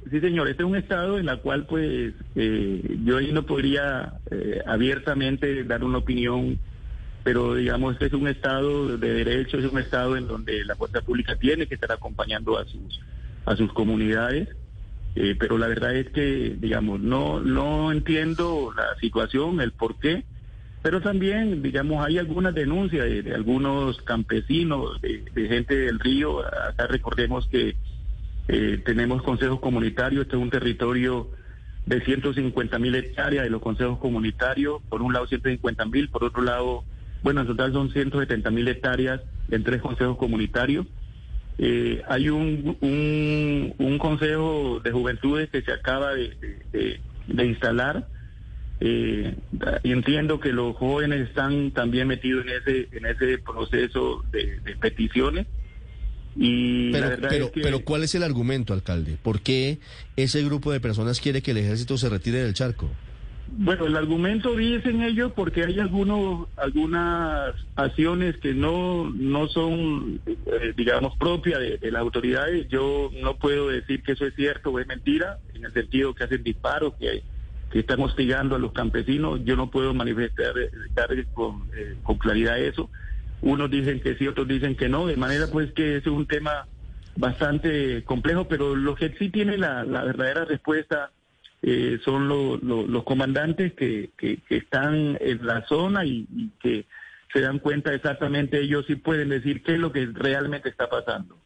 Sí, 0.10 0.20
señor, 0.20 0.48
este 0.50 0.64
es 0.64 0.70
un 0.70 0.76
estado 0.76 1.18
en 1.18 1.26
la 1.26 1.38
cual, 1.38 1.66
pues, 1.66 2.14
eh, 2.36 2.98
yo 3.06 3.18
ahí 3.18 3.32
no 3.32 3.46
podría 3.46 4.14
eh, 4.32 4.62
abiertamente 4.66 5.64
dar 5.64 5.84
una 5.84 6.00
opinión, 6.00 6.60
pero 7.24 7.56
digamos, 7.56 7.94
este 7.94 8.08
es 8.08 8.14
un 8.14 8.28
estado 8.28 8.98
de 8.98 9.14
derecho, 9.14 9.58
es 9.58 9.72
un 9.72 9.80
estado 9.80 10.18
en 10.18 10.28
donde 10.28 10.66
la 10.66 10.76
fuerza 10.76 11.02
pública 11.02 11.36
tiene 11.38 11.68
que 11.68 11.76
estar 11.76 11.92
acompañando 11.92 12.58
a 12.58 12.66
sus 12.66 13.00
a 13.46 13.56
sus 13.58 13.74
comunidades, 13.74 14.48
eh, 15.16 15.36
pero 15.38 15.58
la 15.58 15.68
verdad 15.68 15.94
es 15.96 16.10
que, 16.10 16.56
digamos, 16.60 17.00
no 17.02 17.40
no 17.42 17.92
entiendo 17.92 18.74
la 18.76 18.98
situación, 19.00 19.60
el 19.62 19.72
por 19.74 20.00
qué, 20.00 20.24
pero 20.84 21.02
también, 21.02 21.62
digamos, 21.64 22.06
hay 22.06 22.18
algunas 22.20 22.54
denuncias 22.54 23.06
de, 23.06 23.34
algunos 23.34 24.02
campesinos, 24.02 25.02
de, 25.02 25.24
gente 25.48 25.76
del 25.76 25.98
río, 25.98 26.42
acá 26.46 26.88
recordemos 26.88 27.48
que 27.48 27.76
eh, 28.50 28.82
tenemos 28.86 29.24
consejos 29.24 29.62
comunitarios, 29.62 30.24
este 30.24 30.36
es 30.36 30.42
un 30.42 30.50
territorio 30.50 31.32
de 31.86 32.02
150 32.02 32.80
mil 32.80 32.96
hectáreas 32.96 33.46
de 33.46 33.50
los 33.50 33.62
consejos 33.62 33.98
comunitarios, 34.00 34.82
por 34.90 35.02
un 35.02 35.14
lado 35.14 35.26
150 35.26 35.86
mil, 35.86 36.10
por 36.10 36.26
otro 36.26 36.44
lado, 36.44 36.84
bueno, 37.24 37.42
en 37.42 37.48
total 37.48 37.72
son 37.72 37.90
170 37.90 38.52
mil 38.52 38.68
hectáreas 38.68 39.22
en 39.50 39.64
tres 39.64 39.82
consejos 39.82 40.18
comunitarios. 40.18 40.86
Eh, 41.60 42.02
hay 42.10 42.28
un, 42.30 42.76
un, 42.82 43.74
un 43.78 43.98
consejo 44.00 44.82
de 44.84 44.92
juventudes 44.92 45.50
que 45.50 45.62
se 45.62 45.72
acaba 45.72 46.14
de- 46.14 47.00
de 47.28 47.46
instalar. 47.46 48.08
Eh, 48.86 49.34
entiendo 49.84 50.42
que 50.42 50.52
los 50.52 50.76
jóvenes 50.76 51.30
están 51.30 51.72
también 51.72 52.06
metidos 52.06 52.46
en 52.46 52.52
ese, 52.52 52.90
en 52.92 53.06
ese 53.06 53.38
proceso 53.38 54.26
de, 54.30 54.60
de 54.60 54.76
peticiones. 54.76 55.48
Y 56.36 56.92
la 56.92 57.00
Pero, 57.00 57.10
verdad 57.12 57.30
pero, 57.30 57.46
es 57.46 57.52
que... 57.52 57.62
pero 57.62 57.80
¿cuál 57.86 58.04
es 58.04 58.14
el 58.16 58.24
argumento, 58.24 58.74
alcalde? 58.74 59.18
¿Por 59.24 59.40
qué 59.40 59.78
ese 60.18 60.44
grupo 60.44 60.74
de 60.74 60.82
personas 60.82 61.22
quiere 61.22 61.42
que 61.42 61.52
el 61.52 61.60
ejército 61.60 61.98
se 61.98 62.10
retire 62.10 62.44
del 62.44 62.54
charco? 62.54 62.90
Bueno, 63.56 63.86
el 63.86 63.96
argumento 63.96 64.54
dicen 64.56 65.02
ellos 65.02 65.32
porque 65.34 65.64
hay 65.64 65.80
algunos 65.80 66.48
algunas 66.58 67.56
acciones 67.76 68.36
que 68.38 68.54
no 68.54 69.10
no 69.12 69.48
son 69.48 70.20
eh, 70.26 70.74
digamos 70.76 71.16
propias 71.18 71.60
de, 71.60 71.78
de 71.78 71.92
las 71.92 72.02
autoridades. 72.02 72.68
Yo 72.68 73.12
no 73.22 73.38
puedo 73.38 73.70
decir 73.70 74.02
que 74.02 74.14
eso 74.14 74.26
es 74.26 74.34
cierto 74.36 74.72
o 74.72 74.80
es 74.80 74.88
mentira 74.88 75.38
en 75.54 75.64
el 75.64 75.72
sentido 75.72 76.16
que 76.16 76.24
hacen 76.24 76.44
disparos 76.44 76.96
que 77.00 77.22
que 77.74 77.80
están 77.80 78.00
hostigando 78.02 78.56
a 78.56 78.60
los 78.60 78.72
campesinos. 78.72 79.42
Yo 79.44 79.56
no 79.56 79.72
puedo 79.72 79.96
manifestar 79.96 80.54
eh, 80.60 81.26
con, 81.34 81.68
eh, 81.76 81.96
con 82.04 82.20
claridad 82.20 82.60
eso. 82.60 82.92
Unos 83.42 83.72
dicen 83.72 84.00
que 84.00 84.14
sí, 84.16 84.28
otros 84.28 84.48
dicen 84.48 84.76
que 84.76 84.88
no. 84.90 85.08
De 85.08 85.18
manera 85.18 85.48
pues 85.48 85.74
que 85.74 85.98
es 85.98 86.06
un 86.06 86.28
tema 86.28 86.68
bastante 87.16 88.04
complejo, 88.04 88.48
pero 88.48 88.76
lo 88.76 88.94
que 88.94 89.10
sí 89.18 89.30
tiene 89.32 89.58
la, 89.58 89.84
la 89.86 90.04
verdadera 90.04 90.46
respuesta 90.46 91.12
eh, 91.64 92.00
son 92.06 92.28
lo- 92.28 92.58
lo- 92.58 92.86
los 92.86 93.04
comandantes 93.06 93.74
que, 93.74 94.12
que, 94.20 94.38
que 94.48 94.58
están 94.58 95.18
en 95.20 95.44
la 95.44 95.66
zona 95.66 96.06
y, 96.06 96.28
y 96.36 96.50
que 96.62 96.86
se 97.34 97.42
dan 97.42 97.58
cuenta 97.58 97.92
exactamente, 97.92 98.60
ellos 98.62 98.86
sí 98.86 98.98
pueden 98.98 99.30
decir 99.30 99.64
qué 99.64 99.74
es 99.74 99.80
lo 99.80 99.92
que 99.92 100.06
realmente 100.14 100.70
está 100.70 100.88
pasando. 100.88 101.40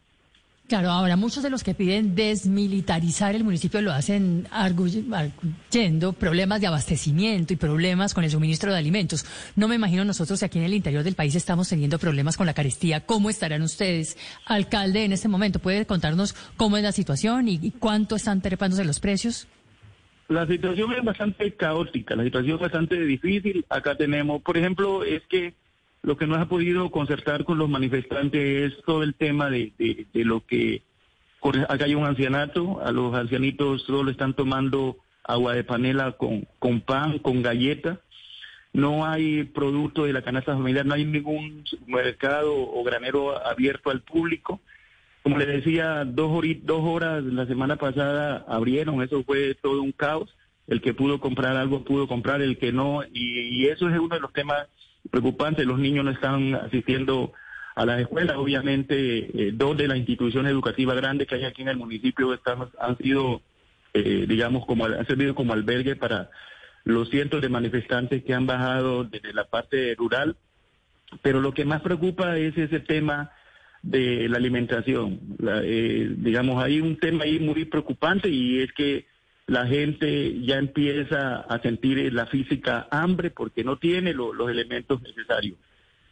Claro, 0.67 0.91
ahora 0.91 1.15
muchos 1.15 1.43
de 1.43 1.49
los 1.49 1.63
que 1.63 1.73
piden 1.73 2.13
desmilitarizar 2.13 3.33
el 3.33 3.45
municipio 3.45 3.81
lo 3.81 3.93
hacen 3.93 4.43
argu- 4.49 5.13
arguyendo 5.15 6.11
problemas 6.11 6.59
de 6.59 6.67
abastecimiento 6.67 7.53
y 7.53 7.55
problemas 7.55 8.13
con 8.13 8.25
el 8.25 8.31
suministro 8.31 8.73
de 8.73 8.77
alimentos. 8.77 9.25
No 9.55 9.69
me 9.69 9.75
imagino 9.75 10.03
nosotros 10.03 10.39
si 10.39 10.45
aquí 10.45 10.57
en 10.59 10.65
el 10.65 10.73
interior 10.73 11.05
del 11.05 11.15
país 11.15 11.35
estamos 11.35 11.69
teniendo 11.69 11.99
problemas 11.99 12.35
con 12.35 12.47
la 12.47 12.53
carestía. 12.53 13.05
¿Cómo 13.05 13.29
estarán 13.29 13.61
ustedes, 13.61 14.17
alcalde, 14.45 15.05
en 15.05 15.13
este 15.13 15.29
momento? 15.29 15.59
¿Puede 15.59 15.85
contarnos 15.85 16.33
cómo 16.57 16.75
es 16.75 16.83
la 16.83 16.91
situación 16.91 17.47
y 17.47 17.71
cuánto 17.71 18.17
están 18.17 18.41
trepándose 18.41 18.83
los 18.83 18.99
precios? 18.99 19.47
La 20.27 20.45
situación 20.45 20.91
es 20.91 21.01
bastante 21.05 21.53
caótica, 21.53 22.13
la 22.17 22.25
situación 22.25 22.55
es 22.55 22.61
bastante 22.61 22.99
difícil. 23.05 23.65
Acá 23.69 23.95
tenemos, 23.95 24.41
por 24.41 24.57
ejemplo, 24.57 25.05
es 25.05 25.21
que 25.29 25.53
lo 26.07 26.15
que 26.15 26.25
no 26.25 26.35
ha 26.35 26.45
podido 26.47 26.89
concertar 26.89 27.43
con 27.43 27.57
los 27.57 27.67
manifestantes 27.67 28.71
es 28.71 28.81
todo 28.85 29.03
el 29.03 29.13
tema 29.13 29.49
de, 29.49 29.73
de, 29.77 30.23
lo 30.23 30.39
que 30.39 30.81
acá 31.67 31.83
hay 31.83 31.95
un 31.95 32.05
ancianato, 32.05 32.79
a 32.81 32.93
los 32.93 33.13
ancianitos 33.13 33.83
solo 33.83 34.09
están 34.09 34.33
tomando 34.33 34.95
agua 35.25 35.53
de 35.53 35.65
panela 35.65 36.13
con, 36.13 36.47
con 36.59 36.79
pan, 36.79 37.19
con 37.19 37.41
galleta. 37.41 37.99
No 38.71 39.05
hay 39.05 39.43
producto 39.43 40.05
de 40.05 40.13
la 40.13 40.21
canasta 40.21 40.53
familiar, 40.55 40.85
no 40.85 40.93
hay 40.93 41.03
ningún 41.03 41.65
mercado 41.87 42.55
o 42.55 42.81
granero 42.85 43.45
abierto 43.45 43.89
al 43.89 43.99
público. 43.99 44.61
Como 45.23 45.37
les 45.37 45.47
decía, 45.49 46.05
dos, 46.05 46.31
hori- 46.31 46.61
dos 46.63 46.83
horas 46.85 47.21
la 47.21 47.45
semana 47.47 47.75
pasada 47.75 48.45
abrieron, 48.47 49.01
eso 49.01 49.25
fue 49.25 49.55
todo 49.55 49.81
un 49.81 49.91
caos. 49.91 50.33
El 50.67 50.79
que 50.79 50.93
pudo 50.93 51.19
comprar 51.19 51.57
algo 51.57 51.83
pudo 51.83 52.07
comprar, 52.07 52.41
el 52.41 52.57
que 52.57 52.71
no, 52.71 53.01
y 53.11 53.65
eso 53.65 53.89
es 53.89 53.99
uno 53.99 54.15
de 54.15 54.21
los 54.21 54.31
temas 54.31 54.67
preocupantes. 55.09 55.65
Los 55.65 55.79
niños 55.79 56.05
no 56.05 56.11
están 56.11 56.55
asistiendo 56.55 57.33
a 57.75 57.85
las 57.85 58.01
escuelas. 58.01 58.37
Obviamente, 58.37 59.47
eh, 59.47 59.51
dos 59.53 59.77
de 59.77 59.87
las 59.87 59.97
instituciones 59.97 60.51
educativas 60.51 60.95
grandes 60.95 61.27
que 61.27 61.35
hay 61.35 61.45
aquí 61.45 61.61
en 61.61 61.69
el 61.69 61.77
municipio 61.77 62.33
están, 62.33 62.69
han 62.79 62.97
sido, 62.97 63.41
eh, 63.93 64.25
digamos, 64.27 64.65
como 64.65 64.85
han 64.85 65.05
servido 65.05 65.35
como 65.35 65.53
albergue 65.53 65.95
para 65.95 66.29
los 66.83 67.09
cientos 67.09 67.41
de 67.41 67.49
manifestantes 67.49 68.23
que 68.23 68.33
han 68.33 68.47
bajado 68.47 69.03
desde 69.03 69.33
la 69.33 69.45
parte 69.45 69.93
rural. 69.95 70.37
Pero 71.21 71.39
lo 71.39 71.53
que 71.53 71.65
más 71.65 71.81
preocupa 71.81 72.37
es 72.37 72.57
ese 72.57 72.79
tema 72.79 73.31
de 73.83 74.27
la 74.27 74.37
alimentación. 74.37 75.19
La, 75.37 75.61
eh, 75.63 76.09
digamos, 76.17 76.63
hay 76.63 76.81
un 76.81 76.97
tema 76.97 77.25
ahí 77.25 77.39
muy 77.39 77.65
preocupante 77.65 78.29
y 78.29 78.61
es 78.61 78.71
que 78.73 79.05
la 79.47 79.65
gente 79.65 80.41
ya 80.41 80.57
empieza 80.57 81.37
a 81.37 81.59
sentir 81.61 82.13
la 82.13 82.25
física 82.27 82.87
hambre 82.91 83.31
porque 83.31 83.63
no 83.63 83.77
tiene 83.77 84.13
lo- 84.13 84.33
los 84.33 84.49
elementos 84.49 85.01
necesarios. 85.01 85.57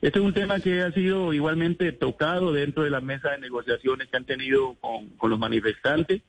Este 0.01 0.19
es 0.19 0.25
un 0.25 0.33
tema 0.33 0.59
que 0.59 0.81
ha 0.81 0.91
sido 0.91 1.33
igualmente 1.33 1.91
tocado 1.91 2.53
dentro 2.53 2.83
de 2.83 2.89
la 2.89 3.01
mesa 3.01 3.31
de 3.31 3.39
negociaciones 3.39 4.07
que 4.07 4.17
han 4.17 4.25
tenido 4.25 4.75
con, 4.75 5.09
con 5.17 5.29
los 5.29 5.39
manifestantes. 5.39 6.21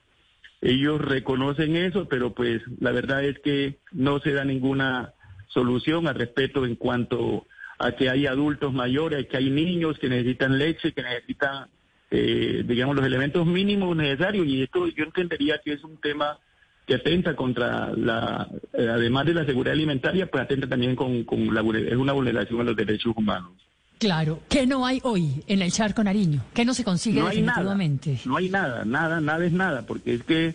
Ellos 0.61 1.01
reconocen 1.01 1.77
eso, 1.77 2.09
pero 2.09 2.33
pues 2.35 2.63
la 2.81 2.91
verdad 2.91 3.23
es 3.25 3.39
que 3.41 3.79
no 3.93 4.19
se 4.21 4.33
da 4.33 4.45
ninguna 4.45 5.13
solución 5.49 6.09
al 6.09 6.15
respecto 6.17 6.65
en 6.65 6.75
cuanto 6.75 7.47
a 7.79 7.93
que 7.93 8.09
hay 8.09 8.27
adultos 8.27 8.73
mayores, 8.73 9.27
que 9.27 9.37
hay 9.37 9.51
niños 9.51 9.99
que 9.99 10.09
necesitan 10.09 10.59
leche, 10.59 10.93
que 10.93 11.03
necesitan, 11.03 11.69
eh, 12.11 12.65
digamos, 12.67 12.97
los 12.97 13.05
elementos 13.07 13.47
mínimos 13.47 13.95
necesarios. 13.97 14.47
Y 14.47 14.63
esto 14.63 14.89
yo 14.89 15.05
entendería 15.05 15.61
que 15.63 15.75
es 15.75 15.85
un 15.85 15.99
tema 15.99 16.39
que 16.87 16.95
atenta 16.95 17.35
contra 17.35 17.93
la, 17.97 18.49
eh, 18.73 18.89
además 18.89 19.27
de 19.27 19.35
la 19.35 19.45
seguridad 19.45 19.73
alimentaria, 19.73 20.27
pues 20.31 20.45
atenta 20.45 20.69
también 20.69 20.95
con, 20.95 21.25
con 21.25 21.53
la, 21.53 21.61
es 21.79 21.97
una 21.97 22.13
vulneración 22.13 22.61
a 22.61 22.65
los 22.65 22.77
derechos 22.77 23.13
humanos. 23.17 23.53
Claro. 23.99 24.41
¿Qué 24.49 24.67
no 24.67 24.87
hay 24.87 25.01
hoy 25.03 25.43
en 25.47 25.63
el 25.63 25.73
Charco 25.73 26.05
Nariño? 26.05 26.45
¿Qué 26.55 26.65
no 26.65 26.75
se 26.75 26.85
consigue 26.85 27.21
No 27.21 27.27
hay 27.27 27.43
nada, 27.43 27.63
definitivamente? 27.63 28.21
no 28.25 28.37
hay 28.37 28.49
nada, 28.51 28.85
nada, 28.85 29.21
nada 29.21 29.45
es 29.45 29.53
nada, 29.53 29.87
porque 29.87 30.15
es 30.15 30.23
que 30.23 30.55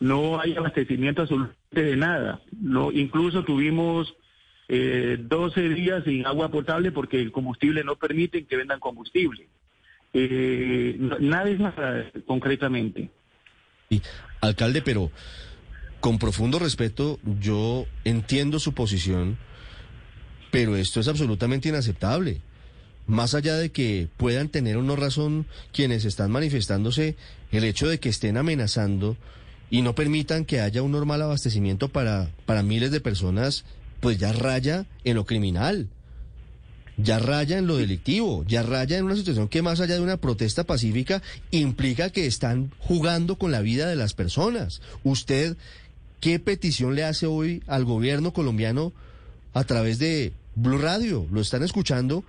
no 0.00 0.40
hay 0.40 0.54
abastecimiento 0.54 1.22
absolutamente 1.22 1.82
de 1.82 1.96
nada. 1.96 2.40
No, 2.52 2.92
incluso 2.92 3.42
tuvimos 3.44 4.14
eh, 4.68 5.16
12 5.18 5.68
días 5.70 6.04
sin 6.04 6.26
agua 6.26 6.50
potable 6.50 6.92
porque 6.92 7.20
el 7.20 7.32
combustible 7.32 7.82
no 7.82 7.96
permite 7.96 8.44
que 8.44 8.56
vendan 8.56 8.80
combustible. 8.80 9.48
Eh, 10.12 10.96
nada 11.20 11.48
es 11.50 11.58
nada 11.58 12.04
concretamente. 12.26 13.10
Alcalde, 14.40 14.82
pero 14.82 15.10
con 16.00 16.18
profundo 16.18 16.58
respeto, 16.58 17.18
yo 17.40 17.86
entiendo 18.04 18.60
su 18.60 18.72
posición, 18.74 19.38
pero 20.50 20.76
esto 20.76 21.00
es 21.00 21.08
absolutamente 21.08 21.68
inaceptable. 21.68 22.40
Más 23.06 23.34
allá 23.34 23.56
de 23.56 23.70
que 23.70 24.08
puedan 24.18 24.50
tener 24.50 24.76
o 24.76 24.82
no 24.82 24.94
razón 24.94 25.46
quienes 25.72 26.04
están 26.04 26.30
manifestándose, 26.30 27.16
el 27.50 27.64
hecho 27.64 27.88
de 27.88 27.98
que 27.98 28.10
estén 28.10 28.36
amenazando 28.36 29.16
y 29.70 29.80
no 29.80 29.94
permitan 29.94 30.44
que 30.44 30.60
haya 30.60 30.82
un 30.82 30.92
normal 30.92 31.22
abastecimiento 31.22 31.88
para, 31.88 32.30
para 32.44 32.62
miles 32.62 32.90
de 32.90 33.00
personas, 33.00 33.64
pues 34.00 34.18
ya 34.18 34.32
raya 34.32 34.86
en 35.04 35.16
lo 35.16 35.24
criminal 35.24 35.88
ya 37.00 37.18
raya 37.20 37.58
en 37.58 37.66
lo 37.66 37.76
delictivo, 37.76 38.44
ya 38.48 38.62
raya 38.62 38.98
en 38.98 39.04
una 39.04 39.16
situación 39.16 39.48
que 39.48 39.62
más 39.62 39.80
allá 39.80 39.94
de 39.94 40.00
una 40.00 40.16
protesta 40.16 40.64
pacífica 40.64 41.22
implica 41.52 42.10
que 42.10 42.26
están 42.26 42.72
jugando 42.80 43.36
con 43.36 43.52
la 43.52 43.60
vida 43.60 43.86
de 43.86 43.96
las 43.96 44.14
personas. 44.14 44.82
¿Usted 45.04 45.56
qué 46.20 46.40
petición 46.40 46.94
le 46.96 47.04
hace 47.04 47.26
hoy 47.26 47.62
al 47.68 47.84
gobierno 47.84 48.32
colombiano 48.32 48.92
a 49.54 49.62
través 49.64 49.98
de 50.00 50.32
Blue 50.56 50.78
Radio? 50.78 51.26
Lo 51.30 51.40
están 51.40 51.62
escuchando 51.62 52.24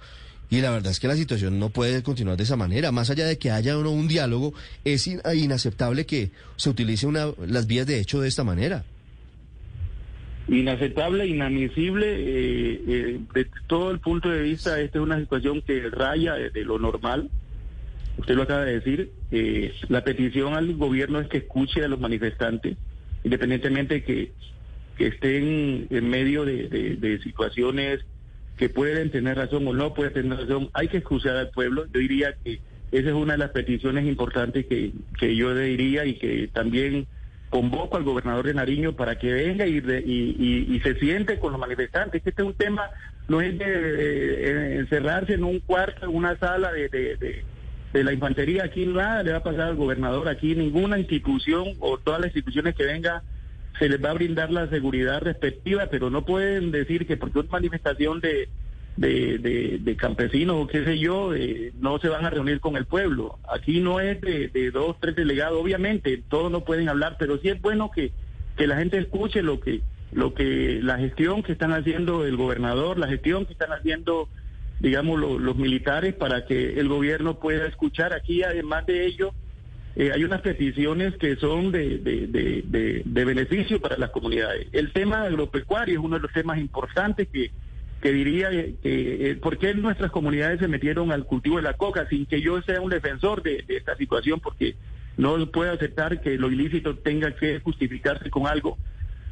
y 0.52 0.62
la 0.62 0.70
verdad 0.72 0.92
es 0.92 1.00
que 1.00 1.08
la 1.08 1.16
situación 1.16 1.60
no 1.60 1.70
puede 1.70 2.02
continuar 2.04 2.38
de 2.38 2.44
esa 2.44 2.56
manera. 2.56 2.92
Más 2.92 3.10
allá 3.10 3.26
de 3.26 3.38
que 3.38 3.52
haya 3.52 3.78
o 3.78 3.84
no 3.84 3.92
un 3.92 4.08
diálogo, 4.08 4.54
es 4.86 5.08
in- 5.08 5.22
inaceptable 5.36 6.06
que 6.06 6.32
se 6.58 6.70
utilice 6.70 7.08
una, 7.08 7.28
las 7.46 7.66
vías 7.68 7.86
de 7.88 8.00
hecho 8.00 8.22
de 8.22 8.28
esta 8.28 8.44
manera. 8.44 8.86
Inaceptable, 10.50 11.28
inadmisible, 11.28 12.08
eh, 12.08 12.82
eh, 12.88 13.20
de 13.34 13.48
todo 13.68 13.92
el 13.92 14.00
punto 14.00 14.30
de 14.30 14.42
vista, 14.42 14.80
esta 14.82 14.98
es 14.98 15.04
una 15.04 15.20
situación 15.20 15.62
que 15.62 15.90
raya 15.90 16.34
de, 16.34 16.66
lo 16.66 16.80
normal. 16.80 17.30
Usted 18.18 18.36
lo 18.36 18.44
acaba 18.44 18.66
de 18.66 18.80
decir. 18.80 19.12
eh, 19.32 19.74
la 19.90 20.04
petición 20.04 20.56
al 20.56 20.74
gobierno 20.76 21.20
es 21.20 21.28
que 21.28 21.38
escuche 21.38 21.84
a 21.84 21.88
los 21.88 22.00
manifestantes, 22.00 22.78
independientemente 23.24 23.96
de 23.96 24.04
que, 24.04 24.32
estén 24.98 25.88
en 25.92 26.10
medio 26.10 26.44
de 26.44 27.20
situaciones 27.24 28.02
que 28.58 28.68
pueden 28.68 29.10
tener 29.10 29.38
razón 29.38 29.66
o 29.66 29.74
no 29.74 29.94
pueden 29.94 30.12
tener 30.12 30.40
razón. 30.40 30.70
Hay 30.74 30.90
que 30.90 30.98
escuchar 30.98 31.38
al 31.38 31.50
pueblo. 31.52 31.86
Yo 31.94 32.02
diría 32.02 32.36
que 32.44 32.60
esa 32.92 33.08
es 33.08 33.16
una 33.16 33.34
de 33.34 33.40
las 33.40 33.52
peticiones 33.52 34.06
importantes 34.06 34.66
que, 34.66 34.92
que 35.18 35.36
yo 35.38 35.56
diría 35.56 36.06
y 36.06 36.16
que 36.16 36.50
también 36.52 37.08
convoco 37.50 37.98
al 37.98 38.04
gobernador 38.04 38.46
de 38.46 38.54
Nariño 38.54 38.94
para 38.94 39.18
que 39.18 39.32
venga 39.34 39.66
y, 39.66 39.78
y, 39.78 40.80
se 40.82 40.96
siente 40.96 41.40
con 41.40 41.52
los 41.52 41.60
manifestantes. 41.60 42.22
Este 42.26 42.42
es 42.42 42.48
un 42.48 42.54
tema, 42.54 42.90
no 43.28 43.42
es 43.42 43.58
de, 43.58 43.66
eh, 43.66 44.76
encerrarse 44.80 45.34
en 45.34 45.44
un 45.44 45.60
cuarto, 45.60 46.06
en 46.06 46.16
una 46.16 46.38
sala 46.38 46.72
de 46.72 47.44
la 47.94 48.14
infantería. 48.14 48.66
Aquí 48.66 48.86
nada 48.86 49.24
le 49.24 49.32
va 49.32 49.38
a 49.38 49.44
pasar 49.44 49.62
al 49.62 49.76
gobernador. 49.76 50.30
Aquí 50.30 50.56
ninguna 50.56 51.00
institución 51.00 51.74
o 51.80 51.98
todas 51.98 52.20
las 52.20 52.28
instituciones 52.28 52.76
que 52.76 52.86
venga 52.86 53.24
se 53.80 53.90
les 53.90 54.04
va 54.04 54.12
a 54.12 54.14
brindar 54.14 54.52
la 54.52 54.68
seguridad 54.68 55.22
respectiva, 55.22 55.88
pero 55.90 56.10
no 56.10 56.26
pueden 56.26 56.70
decir 56.72 57.08
que 57.08 57.18
porque 57.18 57.40
una 57.40 57.50
manifestación 57.50 58.20
de, 58.20 58.50
de, 59.00 59.78
de- 59.80 59.96
campesinos 59.96 60.56
o 60.64 60.68
qué 60.68 60.84
sé 60.86 60.98
yo, 61.00 61.32
no 61.80 62.00
se 62.00 62.10
van 62.10 62.26
a 62.26 62.30
reunir 62.30 62.60
con 62.60 62.76
el 62.78 62.86
pueblo. 62.86 63.38
Aquí 63.50 63.80
no 63.80 64.00
es 64.00 64.20
de, 64.22 64.48
de 64.50 64.72
dos, 64.72 64.96
tres 65.00 65.16
delegados, 65.16 65.62
obviamente, 65.62 66.22
todos 66.30 66.52
no 66.52 66.64
pueden 66.64 66.90
hablar, 66.90 67.16
pero 67.20 67.38
sí 67.38 67.50
es 67.50 67.62
bueno 67.62 67.92
que, 67.94 68.12
que 68.56 68.68
la 68.68 68.78
gente 68.78 68.98
escuche 68.98 69.42
lo 69.42 69.60
que, 69.60 69.82
lo 70.12 70.34
que, 70.34 70.80
la 70.82 70.98
gestión 70.98 71.44
que 71.44 71.52
están 71.54 71.74
haciendo 71.74 72.26
el 72.26 72.36
gobernador, 72.38 72.98
la 72.98 73.08
gestión 73.08 73.46
que 73.46 73.54
están 73.54 73.72
haciendo, 73.72 74.30
digamos, 74.80 75.20
lo- 75.20 75.40
los 75.40 75.56
militares 75.56 76.14
para 76.14 76.46
que 76.46 76.80
el 76.80 76.88
gobierno 76.88 77.40
pueda 77.40 77.68
escuchar. 77.68 78.14
Aquí, 78.14 78.44
además 78.44 78.86
de 78.86 79.06
ello, 79.06 79.34
eh, 79.96 80.12
hay 80.14 80.24
unas 80.24 80.42
peticiones 80.42 81.16
que 81.18 81.36
son 81.38 81.72
de, 81.72 81.98
de, 82.00 82.28
de, 82.28 82.64
de- 82.66 83.02
de 83.06 83.26
beneficio 83.26 83.82
para 83.82 83.98
las 83.98 84.12
comunidades. 84.12 84.68
El 84.72 84.92
tema 84.94 85.24
agropecuario 85.24 86.00
es 86.00 86.06
uno 86.06 86.16
de 86.18 86.22
los 86.22 86.32
temas 86.32 86.58
importantes 86.58 87.28
que, 87.28 87.52
que 88.02 88.12
diría 88.12 88.50
que, 88.50 88.76
eh, 88.84 89.38
¿por 89.42 89.58
qué 89.58 89.74
nuestras 89.74 90.12
comunidades 90.12 90.60
se 90.60 90.68
metieron 90.68 91.12
al 91.12 91.26
cultivo 91.26 91.58
de 91.58 91.64
la 91.64 91.74
coca 91.74 92.08
sin 92.10 92.26
que 92.26 92.42
yo 92.42 92.62
sea 92.62 92.82
un 92.82 92.90
defensor 92.90 93.44
de, 93.44 93.66
esta 93.68 93.96
situación? 93.96 94.40
Porque 94.40 94.76
no 95.18 95.46
puedo 95.52 95.72
aceptar 95.72 96.22
que 96.22 96.38
lo 96.38 96.50
ilícito 96.50 96.96
tenga 96.98 97.36
que 97.36 97.60
justificarse 97.60 98.30
con 98.30 98.48
algo. 98.48 98.78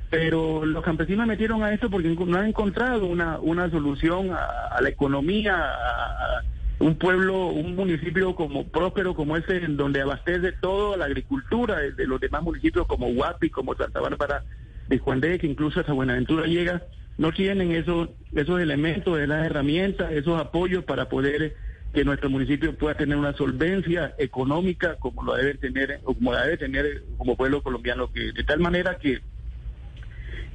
Pero 0.09 0.65
los 0.65 0.83
campesinos 0.83 1.27
metieron 1.27 1.63
a 1.63 1.73
esto 1.73 1.89
porque 1.89 2.09
no 2.09 2.37
han 2.37 2.47
encontrado 2.47 3.05
una, 3.07 3.39
una 3.39 3.69
solución 3.69 4.31
a, 4.31 4.79
la 4.81 4.89
economía, 4.89 5.55
a, 5.57 6.43
un 6.79 6.95
pueblo, 6.95 7.47
un 7.47 7.75
municipio 7.75 8.35
como 8.35 8.67
próspero 8.67 9.15
como 9.15 9.35
ese, 9.35 9.57
en 9.57 9.77
donde 9.77 10.01
abastece 10.01 10.51
todo 10.51 10.95
la 10.95 11.05
agricultura 11.05 11.79
de, 11.79 12.05
los 12.05 12.19
demás 12.19 12.43
municipios 12.43 12.85
como 12.85 13.07
Huapi, 13.07 13.49
como 13.49 13.75
Santa 13.75 13.99
Bárbara 13.99 14.43
de 14.87 14.99
Juan 14.99 15.19
de, 15.19 15.39
que 15.39 15.47
incluso 15.47 15.79
hasta 15.79 15.91
Buenaventura 15.91 16.45
llega, 16.45 16.83
no 17.17 17.31
tienen 17.31 17.71
esos, 17.71 18.09
esos 18.33 18.59
elementos, 18.59 19.19
esas 19.19 19.45
herramientas, 19.45 20.11
esos 20.11 20.39
apoyos 20.39 20.83
para 20.83 21.09
poder 21.09 21.55
que 21.93 22.05
nuestro 22.05 22.29
municipio 22.29 22.75
pueda 22.77 22.95
tener 22.95 23.17
una 23.17 23.33
solvencia 23.33 24.13
económica 24.17 24.95
como 24.95 25.23
lo 25.23 25.35
debe 25.35 25.55
tener, 25.55 25.99
o 26.03 26.13
como 26.13 26.33
la 26.33 26.43
debe 26.43 26.57
tener 26.57 27.03
como 27.17 27.35
pueblo 27.35 27.63
colombiano, 27.63 28.11
que 28.11 28.31
de 28.33 28.43
tal 28.43 28.59
manera 28.59 28.97
que 28.99 29.21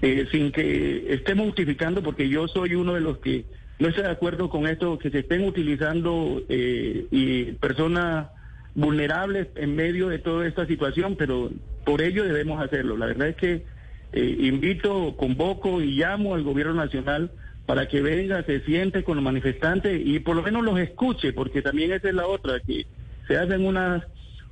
eh, 0.02 0.26
sin 0.30 0.52
que 0.52 1.14
estemos 1.14 1.46
justificando, 1.46 2.02
porque 2.02 2.28
yo 2.28 2.48
soy 2.48 2.74
uno 2.74 2.94
de 2.94 3.00
los 3.00 3.18
que 3.18 3.44
no 3.78 3.88
estoy 3.88 4.04
de 4.04 4.10
acuerdo 4.10 4.48
con 4.50 4.66
esto, 4.66 4.98
que 4.98 5.10
se 5.10 5.20
estén 5.20 5.44
utilizando 5.44 6.42
eh, 6.48 7.06
y 7.10 7.52
personas 7.52 8.28
vulnerables 8.74 9.48
en 9.56 9.74
medio 9.74 10.08
de 10.08 10.18
toda 10.18 10.46
esta 10.46 10.66
situación, 10.66 11.16
pero 11.16 11.50
por 11.84 12.02
ello 12.02 12.24
debemos 12.24 12.62
hacerlo. 12.62 12.96
La 12.96 13.06
verdad 13.06 13.28
es 13.28 13.36
que 13.36 13.64
eh, 14.12 14.36
invito, 14.40 15.16
convoco 15.16 15.80
y 15.80 15.92
llamo 15.96 16.34
al 16.34 16.42
gobierno 16.42 16.74
nacional 16.74 17.30
para 17.66 17.88
que 17.88 18.02
venga, 18.02 18.42
se 18.44 18.60
siente 18.60 19.04
con 19.04 19.16
los 19.16 19.24
manifestantes 19.24 20.00
y 20.04 20.18
por 20.18 20.36
lo 20.36 20.42
menos 20.42 20.64
los 20.64 20.78
escuche, 20.78 21.32
porque 21.32 21.62
también 21.62 21.92
esa 21.92 22.08
es 22.08 22.14
la 22.14 22.26
otra, 22.26 22.60
que 22.60 22.86
se 23.26 23.36
hacen 23.36 23.64
unas 23.64 24.04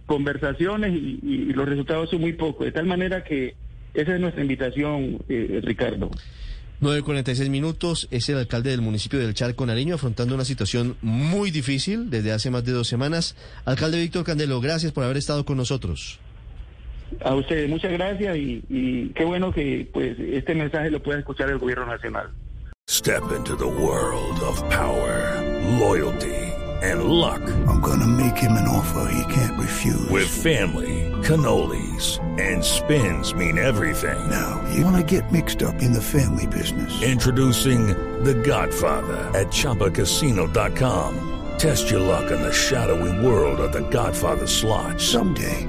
conversaciones 0.07 0.93
y, 0.95 1.53
los 1.53 1.69
resultados 1.69 2.11
son 2.11 2.21
muy 2.21 2.33
pocos, 2.33 2.65
de 2.65 2.73
tal 2.73 2.87
manera 2.87 3.25
que 3.25 3.55
esa 3.93 4.15
es 4.15 4.21
nuestra 4.21 4.43
invitación, 4.43 5.19
eh, 5.29 5.61
Ricardo. 5.63 6.11
9.46 6.81 7.51
minutos, 7.51 8.09
es 8.11 8.29
el 8.31 8.39
alcalde 8.39 8.71
del 8.71 8.81
municipio 8.81 9.19
del 9.19 9.35
Charco 9.35 9.67
Nariño 9.67 9.97
afrontando 9.97 10.35
una 10.35 10.47
situación 10.47 10.97
muy 11.03 11.51
difícil 11.51 12.09
desde 12.09 12.33
hace 12.33 12.51
más 12.51 12.65
de 12.65 12.73
dos 12.73 12.89
semanas. 12.89 13.37
Alcalde 13.67 14.01
Víctor 14.01 14.25
Candelo, 14.25 14.61
gracias 14.63 14.91
por 14.93 15.05
haber 15.05 15.19
estado 15.19 15.45
con 15.45 15.59
nosotros. 15.59 16.19
A 17.25 17.35
ustedes 17.35 17.69
muchas 17.69 17.93
gracias 17.93 18.37
y, 18.37 18.63
y 18.69 19.09
qué 19.11 19.25
bueno 19.25 19.53
que 19.53 19.89
pues 19.93 20.19
este 20.19 20.55
mensaje 20.55 20.91
lo 20.91 21.03
pueda 21.03 21.19
escuchar 21.19 21.51
el 21.51 21.59
gobierno 21.59 21.87
nacional. 21.87 22.31
Step 22.89 23.31
into 23.31 23.55
the 23.55 23.69
world 23.69 24.41
of 24.41 24.59
power, 24.69 25.41
loyalty, 25.79 26.35
and 26.83 27.05
luck. 27.05 27.41
I'm 27.69 27.81
gonna 27.81 28.07
make 28.07 28.37
him 28.37 28.53
an 28.53 28.67
offer 28.67 29.13
he 29.13 29.33
can't 29.33 29.59
refuse. 29.61 30.11
With 30.11 30.27
family, 30.27 31.09
cannolis, 31.23 32.19
and 32.41 32.65
spins 32.65 33.33
mean 33.33 33.59
everything. 33.59 34.29
Now, 34.29 34.61
you 34.75 34.85
wanna 34.85 35.05
get 35.05 35.31
mixed 35.31 35.63
up 35.63 35.81
in 35.81 35.93
the 35.93 36.03
family 36.03 36.49
business. 36.49 37.03
Introducing 37.03 37.89
The 38.25 38.35
Godfather 38.35 39.39
at 39.39 39.49
ChumbaCasino.com. 39.53 41.29
Test 41.59 41.91
your 41.91 42.01
luck 42.01 42.31
in 42.33 42.41
the 42.43 42.53
shadowy 42.53 43.25
world 43.25 43.61
of 43.61 43.73
The 43.73 43.89
Godfather 43.91 44.49
slot. 44.49 45.01
Someday, 45.01 45.69